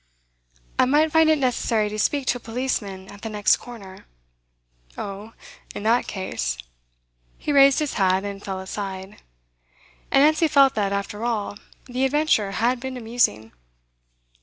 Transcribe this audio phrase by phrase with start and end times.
[0.79, 4.07] 'I might find it necessary to speak to a policeman at the next corner.'
[4.97, 5.33] 'Oh,
[5.75, 6.57] in that case.'
[7.37, 9.21] He raised his hat, and fell aside.
[10.09, 13.51] And Nancy felt that, after all, the adventure had been amusing.